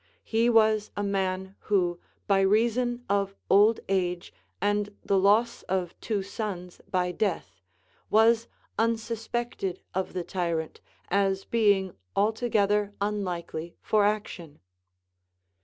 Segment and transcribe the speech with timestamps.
[0.23, 6.23] He was a man who, by reason of old age and the loss of two
[6.23, 7.61] sons by death,
[8.09, 8.47] was
[8.79, 14.59] unsuspected of the tyrant, as being altogether unlikely for action.